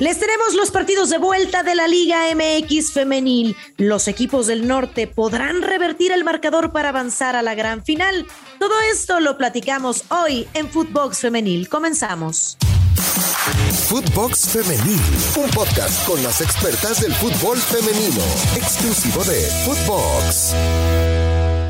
[0.00, 3.54] Les tenemos los partidos de vuelta de la Liga MX femenil.
[3.76, 8.26] Los equipos del norte podrán revertir el marcador para avanzar a la gran final.
[8.58, 11.68] Todo esto lo platicamos hoy en Footbox Femenil.
[11.68, 12.56] Comenzamos.
[13.88, 15.00] Footbox Femenil,
[15.36, 18.22] un podcast con las expertas del fútbol femenino,
[18.56, 20.54] exclusivo de Footbox.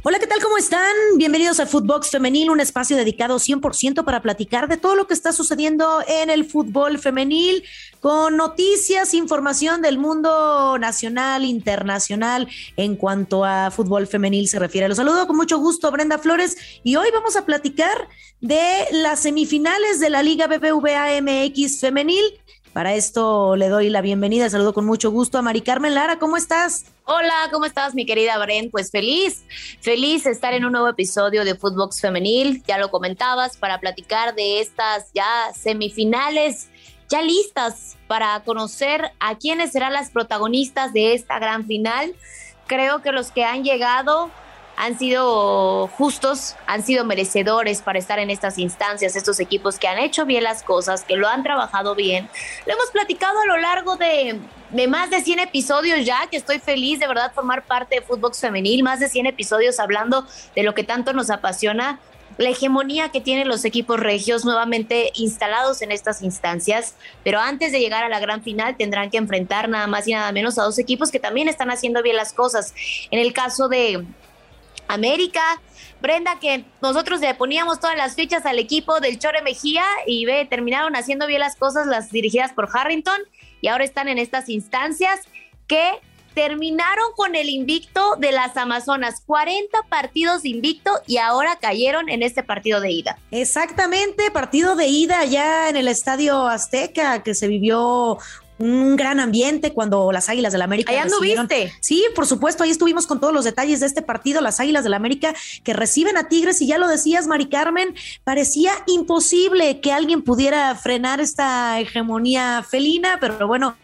[0.02, 0.40] Hola, ¿qué tal?
[0.42, 0.94] ¿Cómo están?
[1.18, 5.30] Bienvenidos a Footbox Femenil, un espacio dedicado 100% para platicar de todo lo que está
[5.30, 7.64] sucediendo en el fútbol femenil,
[8.00, 12.48] con noticias, información del mundo nacional, internacional,
[12.78, 14.88] en cuanto a fútbol femenil se refiere.
[14.88, 18.08] Los saludo con mucho gusto, Brenda Flores, y hoy vamos a platicar
[18.40, 22.24] de las semifinales de la Liga BBVA MX femenil.
[22.72, 26.36] Para esto le doy la bienvenida, saludo con mucho gusto a Mari Carmen Lara, ¿cómo
[26.36, 26.84] estás?
[27.04, 28.70] Hola, ¿cómo estás, mi querida Bren?
[28.70, 29.44] Pues feliz,
[29.80, 32.62] feliz estar en un nuevo episodio de Footbox Femenil.
[32.68, 36.68] Ya lo comentabas, para platicar de estas ya semifinales,
[37.08, 42.14] ya listas para conocer a quiénes serán las protagonistas de esta gran final.
[42.68, 44.30] Creo que los que han llegado
[44.80, 49.98] han sido justos, han sido merecedores para estar en estas instancias, estos equipos que han
[49.98, 52.30] hecho bien las cosas, que lo han trabajado bien.
[52.64, 54.40] Lo hemos platicado a lo largo de,
[54.88, 58.82] más de 100 episodios ya, que estoy feliz de verdad formar parte de Fútbol Femenil,
[58.82, 62.00] más de 100 episodios hablando de lo que tanto nos apasiona,
[62.38, 67.80] la hegemonía que tienen los equipos regios nuevamente instalados en estas instancias, pero antes de
[67.80, 70.78] llegar a la gran final tendrán que enfrentar nada más y nada menos a dos
[70.78, 72.72] equipos que también están haciendo bien las cosas.
[73.10, 74.06] En el caso de
[74.92, 75.40] América.
[76.00, 80.46] Brenda, que nosotros le poníamos todas las fichas al equipo del Chore Mejía y ve,
[80.48, 83.20] terminaron haciendo bien las cosas las dirigidas por Harrington
[83.60, 85.20] y ahora están en estas instancias
[85.66, 86.00] que
[86.34, 92.22] terminaron con el invicto de las Amazonas, 40 partidos de invicto y ahora cayeron en
[92.22, 93.18] este partido de ida.
[93.30, 98.18] Exactamente, partido de ida ya en el Estadio Azteca que se vivió
[98.60, 100.92] un gran ambiente cuando las Águilas del la América.
[100.92, 101.72] Allá viste.
[101.80, 104.90] Sí, por supuesto, ahí estuvimos con todos los detalles de este partido, las Águilas del
[104.90, 105.34] la América
[105.64, 107.94] que reciben a Tigres y ya lo decías, Mari Carmen,
[108.24, 113.76] parecía imposible que alguien pudiera frenar esta hegemonía felina, pero bueno,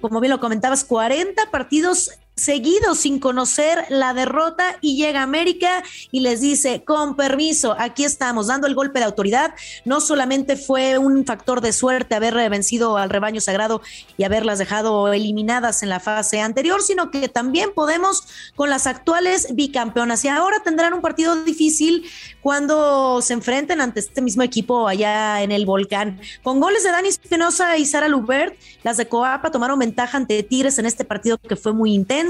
[0.00, 6.20] como bien lo comentabas, 40 partidos seguido sin conocer la derrota y llega América y
[6.20, 9.54] les dice, con permiso, aquí estamos dando el golpe de autoridad.
[9.86, 13.80] No solamente fue un factor de suerte haber vencido al rebaño sagrado
[14.18, 18.24] y haberlas dejado eliminadas en la fase anterior, sino que también podemos
[18.54, 20.22] con las actuales bicampeonas.
[20.26, 22.04] Y ahora tendrán un partido difícil
[22.42, 26.20] cuando se enfrenten ante este mismo equipo allá en el volcán.
[26.42, 30.78] Con goles de Dani Espinosa y Sara Lubert, las de Coapa tomaron ventaja ante Tigres
[30.78, 32.25] en este partido que fue muy intenso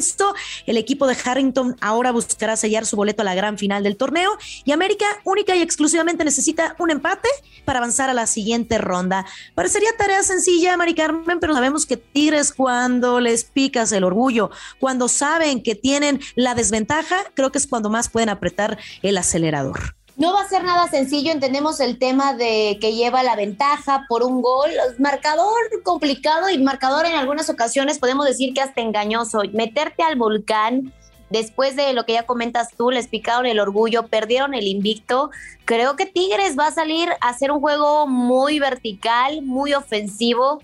[0.67, 4.37] el equipo de Harrington ahora buscará sellar su boleto a la gran final del torneo
[4.65, 7.29] y América única y exclusivamente necesita un empate
[7.65, 9.27] para avanzar a la siguiente ronda.
[9.55, 15.09] Parecería tarea sencilla, Mari Carmen, pero sabemos que Tigres cuando les picas el orgullo, cuando
[15.09, 19.97] saben que tienen la desventaja, creo que es cuando más pueden apretar el acelerador.
[20.17, 24.23] No va a ser nada sencillo, entendemos el tema de que lleva la ventaja por
[24.23, 29.43] un gol, marcador complicado y marcador en algunas ocasiones podemos decir que hasta engañoso.
[29.53, 30.91] Meterte al volcán
[31.29, 35.31] después de lo que ya comentas tú, les picaron el orgullo, perdieron el invicto.
[35.67, 40.63] Creo que Tigres va a salir a hacer un juego muy vertical, muy ofensivo,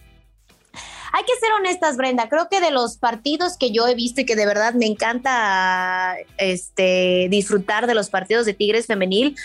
[1.12, 2.28] hay que ser honestas, Brenda.
[2.28, 6.16] Creo que de los partidos que yo he visto y que de verdad me encanta
[6.38, 9.36] este, disfrutar de los partidos de Tigres femenil,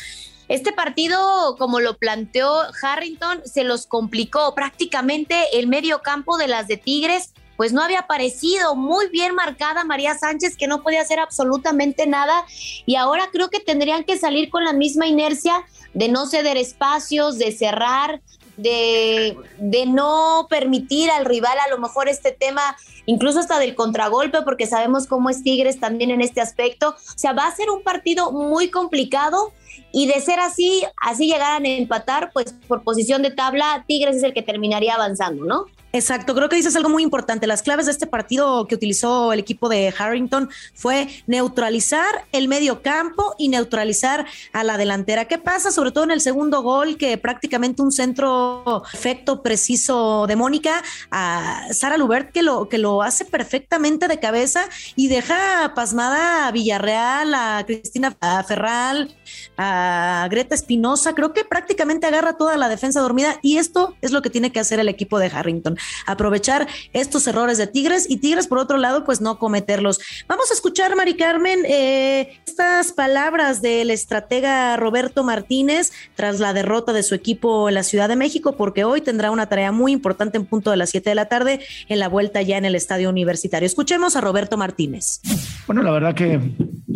[0.48, 4.56] este partido, como lo planteó Harrington, se los complicó.
[4.56, 9.84] Prácticamente el medio campo de las de Tigres, pues no había aparecido muy bien marcada
[9.84, 12.46] María Sánchez, que no podía hacer absolutamente nada.
[12.86, 17.38] Y ahora creo que tendrían que salir con la misma inercia de no ceder espacios,
[17.38, 18.22] de cerrar,
[18.58, 22.76] de, de no permitir al rival a lo mejor este tema,
[23.06, 26.90] incluso hasta del contragolpe, porque sabemos cómo es Tigres también en este aspecto.
[26.90, 29.54] O sea, va a ser un partido muy complicado
[29.92, 34.24] y de ser así, así llegaran a empatar, pues por posición de tabla, Tigres es
[34.24, 35.66] el que terminaría avanzando, ¿no?
[35.98, 37.48] Exacto, creo que dices algo muy importante.
[37.48, 42.84] Las claves de este partido que utilizó el equipo de Harrington fue neutralizar el medio
[42.84, 45.26] campo y neutralizar a la delantera.
[45.26, 45.72] ¿Qué pasa?
[45.72, 51.66] Sobre todo en el segundo gol, que prácticamente un centro efecto preciso de Mónica a
[51.72, 57.34] Sara Lubert, que lo, que lo hace perfectamente de cabeza y deja pasmada a Villarreal,
[57.34, 58.16] a Cristina
[58.48, 59.16] Ferral,
[59.58, 61.16] a Greta Espinosa.
[61.16, 64.60] Creo que prácticamente agarra toda la defensa dormida y esto es lo que tiene que
[64.60, 69.04] hacer el equipo de Harrington aprovechar estos errores de Tigres y Tigres, por otro lado,
[69.06, 70.00] pues no cometerlos.
[70.28, 76.94] Vamos a escuchar, Mari Carmen, eh, estas palabras del estratega Roberto Martínez tras la derrota
[76.94, 80.38] de su equipo en la Ciudad de México, porque hoy tendrá una tarea muy importante
[80.38, 83.10] en punto de las 7 de la tarde en la vuelta ya en el estadio
[83.10, 83.66] universitario.
[83.66, 85.22] Escuchemos a Roberto Martínez.
[85.68, 86.40] Bueno, la verdad que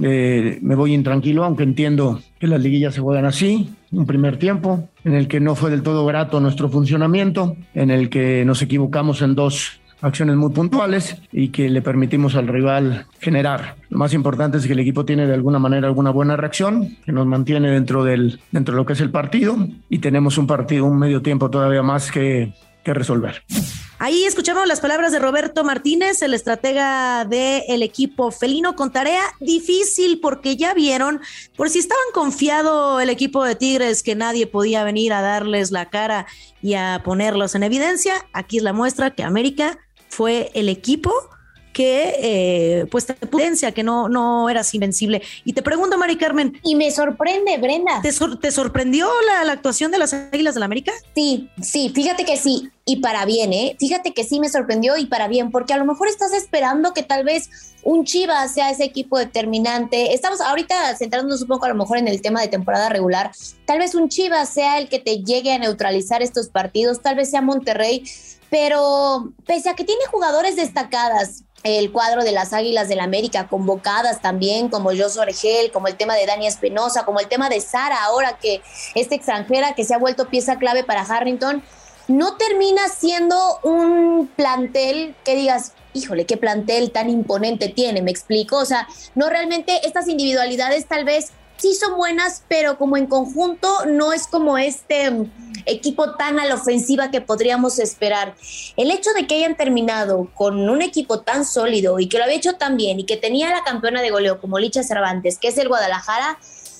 [0.02, 4.90] eh, me voy intranquilo, aunque entiendo que las liguillas se juegan así, un primer tiempo
[5.04, 9.22] en el que no fue del todo grato nuestro funcionamiento, en el que nos equivocamos
[9.22, 13.76] en dos acciones muy puntuales y que le permitimos al rival generar.
[13.90, 17.12] Lo más importante es que el equipo tiene de alguna manera alguna buena reacción, que
[17.12, 19.58] nos mantiene dentro, del, dentro de lo que es el partido
[19.90, 22.54] y tenemos un partido, un medio tiempo todavía más que,
[22.84, 23.44] que resolver.
[24.04, 30.20] Ahí escuchamos las palabras de Roberto Martínez, el estratega del equipo felino, con tarea difícil
[30.20, 31.22] porque ya vieron,
[31.56, 35.92] por si estaban confiado el equipo de Tigres que nadie podía venir a darles la
[35.92, 36.26] cara
[36.64, 39.78] y a ponerlos en evidencia, aquí es la muestra que América
[40.10, 41.14] fue el equipo
[41.74, 45.22] que eh, pues te potencia, que no, no eras invencible.
[45.46, 46.60] Y te pregunto, Mari Carmen.
[46.64, 48.02] Y me sorprende, Brenda.
[48.02, 50.92] ¿Te, te sorprendió la, la, actuación de las Águilas del la América?
[51.16, 53.76] Sí, sí, fíjate que sí, y para bien, ¿eh?
[53.80, 57.04] Fíjate que sí me sorprendió y para bien, porque a lo mejor estás esperando que
[57.04, 60.14] tal vez un Chivas sea ese equipo determinante.
[60.14, 63.32] Estamos ahorita centrándonos un poco a lo mejor en el tema de temporada regular.
[63.66, 67.30] Tal vez un Chivas sea el que te llegue a neutralizar estos partidos, tal vez
[67.30, 68.04] sea Monterrey,
[68.50, 73.48] pero pese a que tiene jugadores destacadas, el cuadro de las Águilas del la América
[73.48, 77.62] convocadas también, como Jos Oregel, como el tema de Dani Espinosa, como el tema de
[77.62, 78.62] Sara, ahora que
[78.96, 81.64] esta extranjera que se ha vuelto pieza clave para Harrington,
[82.08, 88.58] no termina siendo un plantel que digas, híjole, qué plantel tan imponente tiene, me explico,
[88.58, 91.32] o sea, no realmente estas individualidades tal vez
[91.62, 95.12] sí son buenas, pero como en conjunto no es como este
[95.66, 98.36] equipo tan a la ofensiva que podríamos esperar.
[98.78, 102.38] El hecho de que hayan terminado con un equipo tan sólido y que lo había
[102.38, 105.58] hecho tan bien y que tenía la campeona de goleo como Licha Cervantes, que es
[105.60, 106.40] el Guadalajara,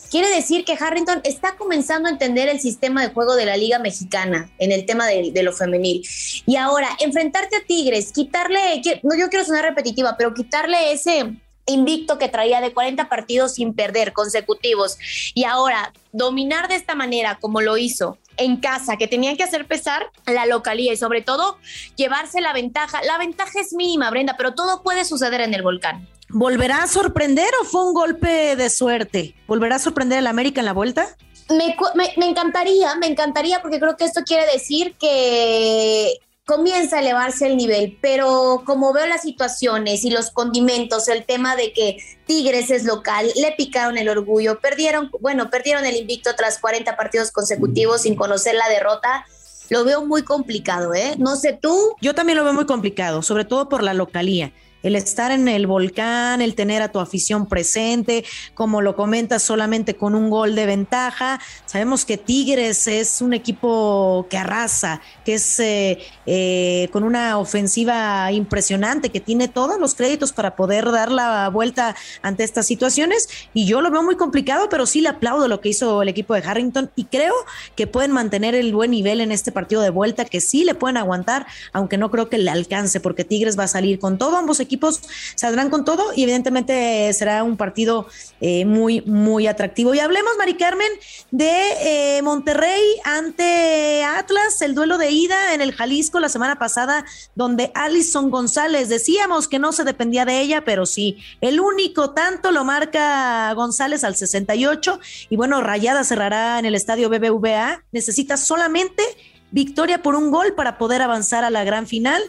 [0.10, 3.78] quiere decir que Harrington está comenzando a entender el sistema de juego de la Liga
[3.78, 6.04] Mexicana en el tema de, de lo femenil.
[6.48, 12.18] Y ahora, enfrentarte a Tigres, quitarle, no yo quiero sonar repetitiva, pero quitarle ese invicto
[12.18, 14.98] que traía de 40 partidos sin perder consecutivos
[15.34, 19.68] y ahora dominar de esta manera como lo hizo en casa, que tenían que hacer
[19.68, 21.58] pesar la localía y sobre todo
[21.96, 23.02] llevarse la ventaja.
[23.04, 26.08] La ventaja es mínima, Brenda, pero todo puede suceder en el volcán.
[26.30, 29.36] ¿Volverá a sorprender o fue un golpe de suerte?
[29.48, 31.16] ¿Volverá a sorprender el América en la vuelta?
[31.50, 36.20] Me, me, me encantaría, me encantaría porque creo que esto quiere decir que
[36.52, 41.56] comienza a elevarse el nivel, pero como veo las situaciones y los condimentos, el tema
[41.56, 41.96] de que
[42.26, 47.32] Tigres es local, le picaron el orgullo, perdieron, bueno, perdieron el invicto tras 40 partidos
[47.32, 49.26] consecutivos sin conocer la derrota.
[49.70, 51.16] Lo veo muy complicado, ¿eh?
[51.18, 51.96] No sé tú.
[52.02, 54.52] Yo también lo veo muy complicado, sobre todo por la localía
[54.84, 58.24] el estar en el volcán, el tener a tu afición presente,
[58.54, 61.40] como lo comentas, solamente con un gol de ventaja.
[61.66, 68.32] Sabemos que Tigres es un equipo que arrasa, que es eh, eh, con una ofensiva
[68.32, 73.30] impresionante, que tiene todos los créditos para poder dar la vuelta ante estas situaciones.
[73.54, 76.34] Y yo lo veo muy complicado, pero sí le aplaudo lo que hizo el equipo
[76.34, 77.34] de Harrington y creo
[77.76, 80.98] que pueden mantener el buen nivel en este partido de vuelta, que sí le pueden
[80.98, 84.60] aguantar, aunque no creo que le alcance, porque Tigres va a salir con todo, ambos
[84.60, 85.02] equipos equipos
[85.36, 88.08] saldrán con todo y evidentemente será un partido
[88.40, 89.94] eh, muy, muy atractivo.
[89.94, 90.88] Y hablemos, Mari Carmen,
[91.32, 97.06] de eh, Monterrey ante Atlas, el duelo de ida en el Jalisco la semana pasada,
[97.36, 102.52] donde Alison González, decíamos que no se dependía de ella, pero sí, el único tanto
[102.52, 105.00] lo marca González al 68
[105.30, 109.04] y bueno, Rayada cerrará en el estadio BBVA, necesita solamente
[109.52, 112.22] victoria por un gol para poder avanzar a la gran final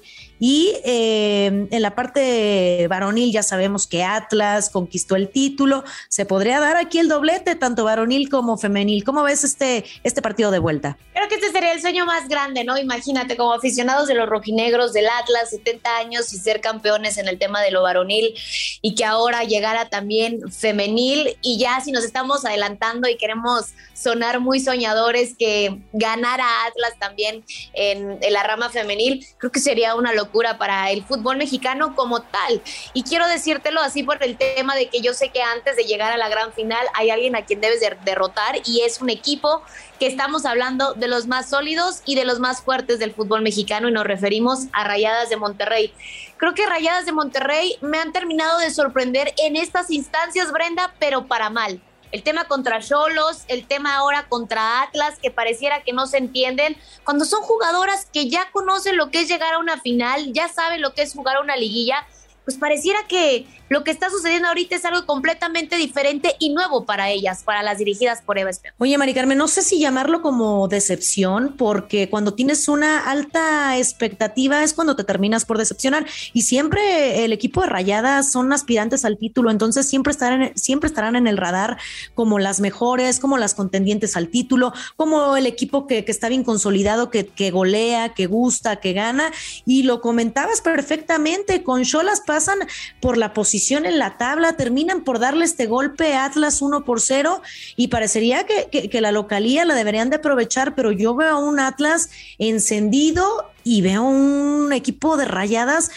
[0.45, 5.85] y eh, en la parte varonil ya sabemos que Atlas conquistó el título.
[6.09, 9.05] Se podría dar aquí el doblete, tanto varonil como femenil.
[9.05, 10.99] ¿Cómo ves este, este partido de vuelta?
[11.13, 12.77] Creo que este sería el sueño más grande, ¿no?
[12.77, 17.39] Imagínate, como aficionados de los rojinegros del Atlas, 70 años y ser campeones en el
[17.39, 18.35] tema de lo varonil
[18.81, 21.37] y que ahora llegara también femenil.
[21.41, 27.12] Y ya si nos estamos adelantando y queremos sonar muy soñadores, que ganara Atlas también
[27.17, 32.23] en, en la rama femenil, creo que sería una locura para el fútbol mexicano como
[32.23, 32.63] tal.
[32.95, 36.13] Y quiero decírtelo así por el tema de que yo sé que antes de llegar
[36.13, 39.63] a la gran final hay alguien a quien debes derrotar y es un equipo
[39.99, 43.89] que estamos hablando de los más sólidos y de los más fuertes del fútbol mexicano
[43.89, 45.93] y nos referimos a Rayadas de Monterrey.
[46.39, 51.27] Creo que Rayadas de Monterrey me han terminado de sorprender en estas instancias, Brenda, pero
[51.27, 51.81] para mal
[52.13, 56.77] el tema contra Cholos, el tema ahora contra Atlas, que pareciera que no se entienden,
[57.05, 60.83] cuando son jugadoras que ya conocen lo que es llegar a una final, ya saben
[60.83, 62.07] lo que es jugar a una liguilla,
[62.45, 67.09] pues pareciera que lo que está sucediendo ahorita es algo completamente diferente y nuevo para
[67.09, 68.75] ellas, para las dirigidas por Eva Espejo.
[68.79, 74.63] Oye, Mari Carmen, no sé si llamarlo como decepción, porque cuando tienes una alta expectativa
[74.63, 76.05] es cuando te terminas por decepcionar.
[76.35, 81.17] Y siempre el equipo de Rayadas son aspirantes al título, entonces siempre estarán, siempre estarán
[81.17, 81.79] en el radar
[82.15, 86.45] como las mejores, como las contendientes al título, como el equipo que, que está bien
[86.45, 89.33] consolidado, que, que golea, que gusta, que gana.
[89.65, 92.61] Y lo comentabas perfectamente, con Cholas pasan
[92.99, 96.99] por la posición en la tabla, terminan por darle este golpe a Atlas 1 por
[96.99, 97.43] 0
[97.77, 101.61] y parecería que, que, la localía la deberían de aprovechar, pero yo veo a un
[101.61, 102.09] Atlas
[102.39, 105.91] encendido y veo un equipo de rayadas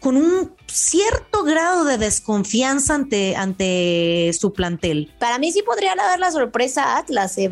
[0.00, 5.12] con un cierto grado de desconfianza ante, ante su plantel.
[5.18, 7.48] Para mí sí podría dar la sorpresa a Atlas, ¿eh,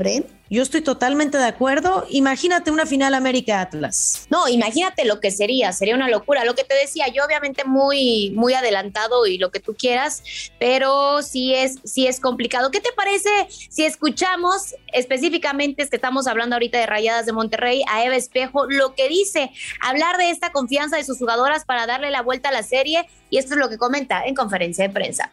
[0.51, 2.07] yo estoy totalmente de acuerdo.
[2.11, 4.27] Imagínate una final América Atlas.
[4.31, 6.45] No, imagínate lo que sería, sería una locura.
[6.45, 10.25] Lo que te decía, yo obviamente muy, muy adelantado y lo que tú quieras,
[10.59, 12.73] pero sí es, sí es complicado.
[12.73, 17.85] ¿Qué te parece si escuchamos específicamente, es que estamos hablando ahorita de Rayadas de Monterrey,
[17.89, 22.11] a Eva Espejo, lo que dice, hablar de esta confianza de sus jugadoras para darle
[22.11, 23.09] la vuelta a la serie?
[23.29, 25.33] Y esto es lo que comenta en conferencia de prensa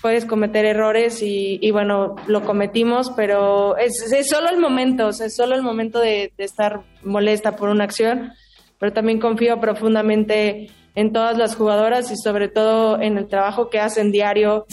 [0.00, 5.62] puedes cometer errores y, bueno, lo cometimos, pero es, solo el momento, es solo el
[5.62, 8.32] momento de, estar molesta por una acción,
[8.78, 13.80] pero también confío profundamente en todas las jugadoras y sobre todo en el trabajo que
[13.80, 14.66] hacen diario.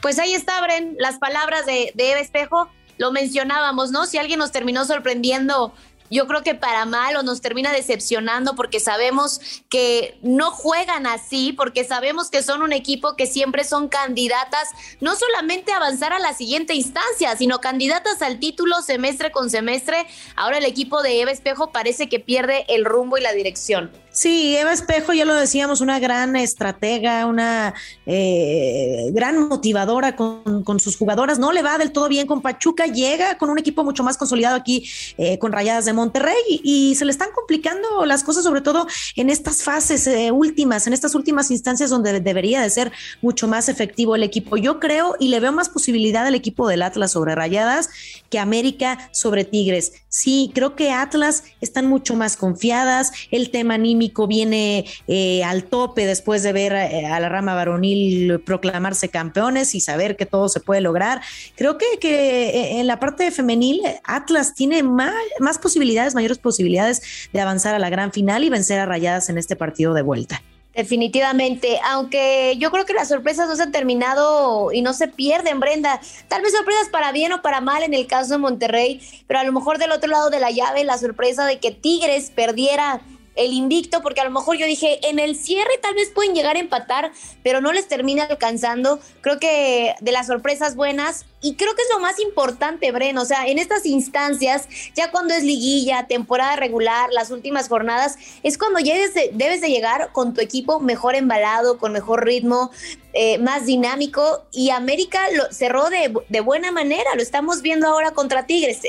[0.00, 4.06] Pues ahí está, Bren, las palabras de, de Eva Espejo, lo mencionábamos, ¿no?
[4.06, 5.72] Si alguien nos terminó sorprendiendo
[6.12, 9.40] yo creo que para mal o nos termina decepcionando porque sabemos
[9.70, 14.68] que no juegan así, porque sabemos que son un equipo que siempre son candidatas
[15.00, 20.06] no solamente a avanzar a la siguiente instancia, sino candidatas al título semestre con semestre.
[20.36, 24.01] Ahora el equipo de Eva Espejo parece que pierde el rumbo y la dirección.
[24.12, 27.72] Sí, Eva Espejo, ya lo decíamos, una gran estratega, una
[28.04, 31.38] eh, gran motivadora con, con, sus jugadoras.
[31.38, 34.54] No le va del todo bien con Pachuca, llega con un equipo mucho más consolidado
[34.54, 38.86] aquí eh, con Rayadas de Monterrey y, se le están complicando las cosas, sobre todo
[39.16, 42.92] en estas fases eh, últimas, en estas últimas instancias donde debería de ser
[43.22, 44.58] mucho más efectivo el equipo.
[44.58, 47.88] Yo creo y le veo más posibilidad al equipo del Atlas sobre Rayadas
[48.28, 49.92] que América sobre Tigres.
[50.08, 56.06] Sí, creo que Atlas están mucho más confiadas, el tema anímico viene eh, al tope
[56.06, 60.60] después de ver eh, a la rama varonil proclamarse campeones y saber que todo se
[60.60, 61.20] puede lograr.
[61.56, 67.40] Creo que, que en la parte femenil Atlas tiene más, más posibilidades mayores posibilidades de
[67.40, 70.42] avanzar a la gran final y vencer a Rayadas en este partido de vuelta.
[70.74, 75.60] Definitivamente, aunque yo creo que las sorpresas no se han terminado y no se pierden,
[75.60, 76.00] Brenda.
[76.28, 79.44] Tal vez sorpresas para bien o para mal en el caso de Monterrey, pero a
[79.44, 83.02] lo mejor del otro lado de la llave la sorpresa de que Tigres perdiera
[83.34, 86.56] el invicto, porque a lo mejor yo dije, en el cierre tal vez pueden llegar
[86.56, 87.12] a empatar,
[87.42, 89.00] pero no les termina alcanzando.
[89.20, 93.24] Creo que de las sorpresas buenas, y creo que es lo más importante, Bren, o
[93.24, 98.78] sea, en estas instancias, ya cuando es liguilla, temporada regular, las últimas jornadas, es cuando
[98.78, 102.70] ya debes de, llegar con tu equipo mejor embalado, con mejor ritmo,
[103.14, 108.12] eh, más dinámico, y América lo cerró de, de buena manera, lo estamos viendo ahora
[108.12, 108.80] contra Tigres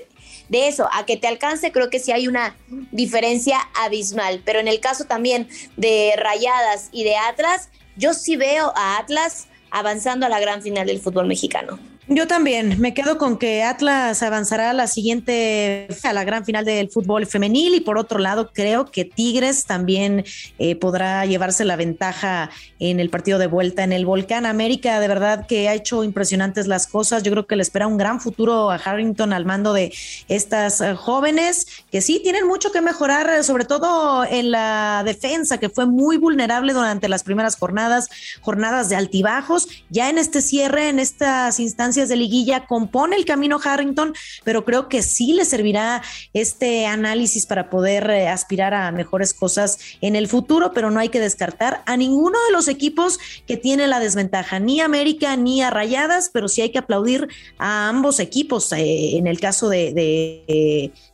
[0.50, 2.56] de eso a que te alcance, creo que sí hay una
[2.92, 4.42] diferencia abismal.
[4.46, 9.48] Pero en el caso también de Rayadas y de Atlas, yo sí veo a Atlas
[9.72, 11.80] avanzando a la gran final del fútbol mexicano.
[12.10, 16.66] Yo también me quedo con que Atlas avanzará a la siguiente, a la gran final
[16.66, 20.26] del fútbol femenil y por otro lado creo que Tigres también
[20.60, 25.00] eh, podrá llevarse la ventaja en el partido de vuelta en el Volcán América.
[25.00, 27.24] De verdad que ha hecho impresionantes las cosas.
[27.24, 29.94] Yo creo que le espera un gran futuro a Harrington al mando de
[30.28, 35.58] estas eh, jóvenes que sí tienen mucho que mejorar, eh, sobre todo en la defensa
[35.58, 38.10] que fue muy vulnerable durante las primeras jornadas,
[38.42, 39.70] jornadas de altibajos.
[39.90, 44.90] Ya en este cierre, en estas instancias de liguilla, compone el camino Harrington, pero creo
[44.90, 46.02] que sí le servirá
[46.34, 51.10] este análisis para poder eh, aspirar a mejores cosas en el futuro, pero no hay
[51.10, 55.70] que descartar a ninguno de los equipos que tiene la desventaja, ni América ni a
[55.70, 58.72] Rayadas, pero sí hay que aplaudir a ambos equipos.
[58.74, 59.94] Eh, en el caso de,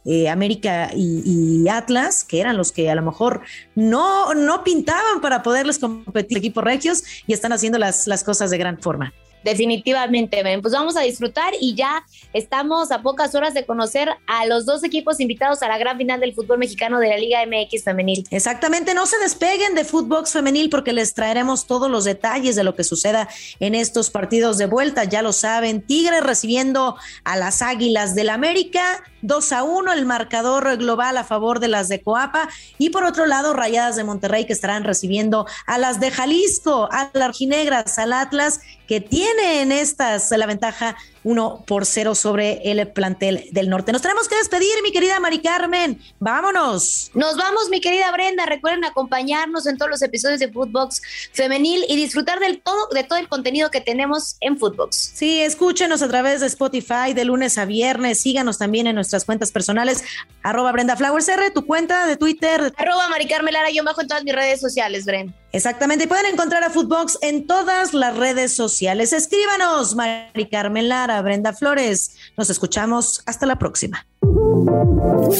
[0.05, 3.41] eh, América y, Atlas, que eran los que a lo mejor
[3.75, 8.57] no, no pintaban para poderles competir equipos regios y están haciendo las, las cosas de
[8.57, 9.13] gran forma.
[9.43, 10.61] Definitivamente, Ben.
[10.61, 12.03] Pues vamos a disfrutar y ya
[12.33, 16.19] estamos a pocas horas de conocer a los dos equipos invitados a la gran final
[16.19, 18.27] del fútbol mexicano de la Liga MX femenil.
[18.31, 22.75] Exactamente, no se despeguen de Footbox femenil porque les traeremos todos los detalles de lo
[22.75, 23.29] que suceda
[23.59, 25.05] en estos partidos de vuelta.
[25.05, 30.77] Ya lo saben, Tigres recibiendo a las Águilas del América, 2 a 1 el marcador
[30.77, 34.53] global a favor de las de Coapa y por otro lado Rayadas de Monterrey que
[34.53, 40.31] estarán recibiendo a las de Jalisco, a las Arginegras, al Atlas que tiene en estas
[40.31, 43.91] la ventaja 1 por 0 sobre el plantel del norte.
[43.91, 46.01] Nos tenemos que despedir, mi querida Mari Carmen.
[46.19, 47.11] Vámonos.
[47.13, 48.45] Nos vamos, mi querida Brenda.
[48.45, 51.01] Recuerden acompañarnos en todos los episodios de Footbox
[51.33, 55.11] Femenil y disfrutar del todo, de todo el contenido que tenemos en Footbox.
[55.13, 58.21] Sí, escúchenos a través de Spotify de lunes a viernes.
[58.21, 60.03] Síganos también en nuestras cuentas personales.
[60.43, 62.73] Arroba Brenda Flowers R, tu cuenta de Twitter.
[62.77, 65.33] Arroba Mari Carmen Lara, yo bajo en todas mis redes sociales, Brenda.
[65.51, 66.03] Exactamente.
[66.03, 69.13] Y pueden encontrar a Footbox en todas las redes sociales.
[69.13, 72.11] Escríbanos, Mari Carmen Lara, Brenda Flores.
[72.37, 73.21] Nos escuchamos.
[73.25, 74.05] Hasta la próxima.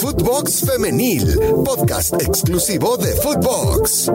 [0.02, 4.10] Footbox Femenil, podcast exclusivo de Footbox.